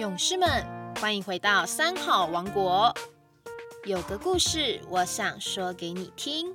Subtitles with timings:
[0.00, 0.48] 勇士们，
[0.96, 2.90] 欢迎回到三好王国。
[3.86, 6.54] 有个故事，我想说给你听。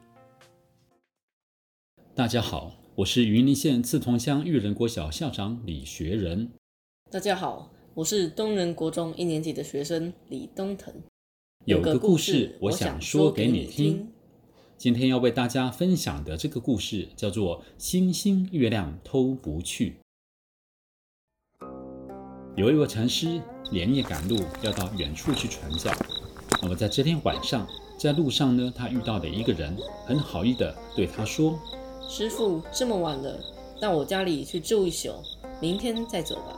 [2.16, 6.50] 大家好，我是云林县刺桐乡育人国小校长李学仁。
[7.12, 10.92] 大家好，我是东仁国中一年级的学生李东腾。
[11.66, 14.12] 有个故事，我想说给你听。
[14.76, 19.92] 今天要为大家分享的这个故事叫做《星星月亮偷不去》。
[22.56, 23.42] 有一位禅师
[23.72, 25.92] 连夜赶路，要到远处去传教。
[26.62, 31.60] 那么在这天晚上，在路上呢，他遇到的一个人很好意的对他说
[32.08, 33.38] ：“师傅，这么晚了，
[33.82, 35.16] 到我家里去住一宿，
[35.60, 36.58] 明天再走吧。”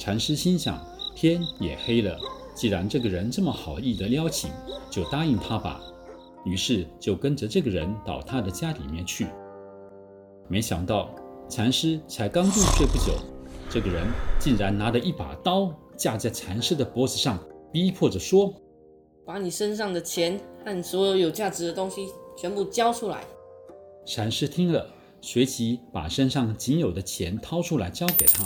[0.00, 0.84] 禅师心想，
[1.14, 2.18] 天也黑了，
[2.52, 4.50] 既然这个人这么好意的邀请，
[4.90, 5.80] 就答应他吧。
[6.44, 9.28] 于是就跟着这个人到他的家里面去。
[10.48, 11.08] 没想到，
[11.48, 13.14] 禅师才刚入睡不久。
[13.70, 14.06] 这个人
[14.38, 17.38] 竟然拿着一把刀架在禅师的脖子上，
[17.72, 18.54] 逼迫着说
[19.26, 23.24] ：“把你身上的钱和所有有价值的东西全部交出来。”
[24.06, 24.86] 禅师听了，
[25.20, 28.44] 随即把身上仅有的钱掏出来交给他。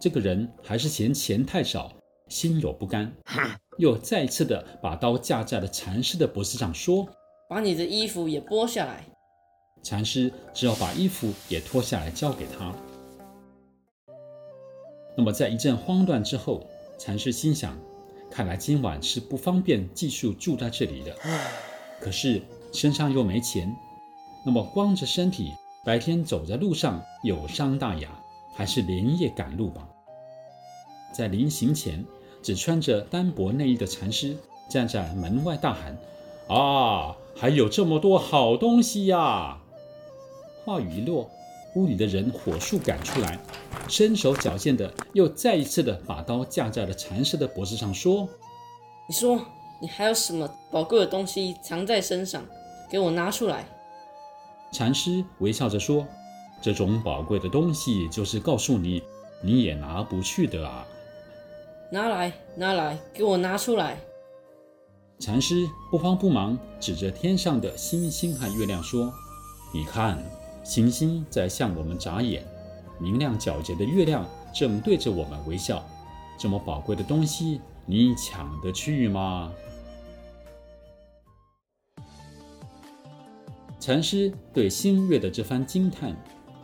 [0.00, 1.92] 这个人还是嫌钱太少，
[2.28, 3.12] 心有不甘，
[3.76, 7.06] 又再次的把刀架在了禅师的脖子上，说
[7.50, 9.04] ：“把你的衣服也剥下来。”
[9.82, 12.72] 禅师只好把衣服也脱下来交给他。
[15.18, 16.64] 那么，在一阵慌乱之后，
[16.96, 17.76] 禅师心想：
[18.30, 21.12] 看来今晚是不方便继续住在这里的。
[22.00, 22.40] 可是
[22.72, 23.76] 身上又没钱，
[24.46, 25.52] 那么光着身体，
[25.84, 28.08] 白天走在路上有伤大雅，
[28.54, 29.88] 还是连夜赶路吧。
[31.12, 32.04] 在临行前，
[32.40, 34.36] 只穿着单薄内衣的禅师
[34.70, 35.98] 站在门外大喊
[36.46, 39.58] ：“啊，还有这么多好东西呀！”
[40.64, 41.28] 话语一落。
[41.78, 43.38] 屋里的人火速赶出来，
[43.88, 48.28] 身手矫健的又再一次的把刀架在了禅师的脖子上，说
[49.08, 49.40] ：“你说
[49.80, 52.42] 你还有什么宝贵的东西藏在身上？
[52.90, 53.64] 给我拿出来。”
[54.72, 56.04] 禅师微笑着说
[56.60, 59.00] ：“这种宝贵的东西，就是告诉你，
[59.40, 60.84] 你也拿不去的啊！
[61.92, 64.00] 拿来，拿来，给我拿出来。”
[65.20, 69.12] 禅师不慌不忙，指着天上的星星和月亮说
[69.72, 70.20] ：“你看。”
[70.68, 72.44] 行星在向我们眨眼，
[73.00, 75.82] 明亮皎洁的月亮正对着我们微笑。
[76.38, 79.50] 这么宝贵的东西，你抢得去吗？
[83.80, 86.14] 禅师对星月的这番惊叹，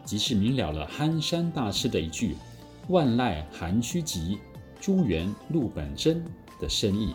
[0.04, 2.36] 即是明了了憨山大师的一句
[2.88, 4.38] “万籁寒虚极，
[4.78, 6.22] 珠圆露本真”
[6.60, 7.14] 的深意。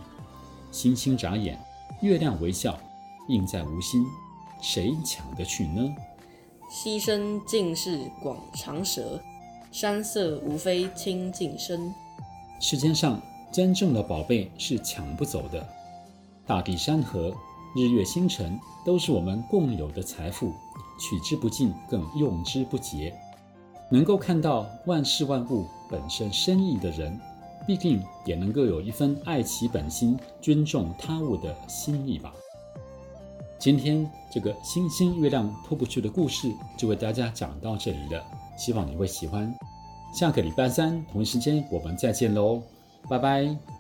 [0.72, 1.56] 星星眨眼，
[2.02, 2.80] 月亮微笑，
[3.28, 4.04] 应在无心，
[4.60, 5.88] 谁抢得去呢？
[6.70, 9.20] 溪声尽是广长舌，
[9.72, 11.92] 山色无非清净身。
[12.60, 13.20] 世间上
[13.52, 15.68] 真正的宝贝是抢不走的，
[16.46, 17.34] 大地山河、
[17.76, 20.54] 日月星辰都是我们共有的财富，
[21.00, 23.16] 取之不尽，更用之不竭。
[23.90, 27.20] 能够看到万事万物本身深意的人，
[27.66, 32.32] 必定也能够有一份爱其本心、尊重他物的心意吧。
[33.60, 38.24] 今天这个星星月亮脱不去的故事就为大家讲到这里了，
[38.58, 39.54] 希望你会喜欢。
[40.14, 42.64] 下个礼拜三同一时间我们再见喽，
[43.10, 43.79] 拜拜。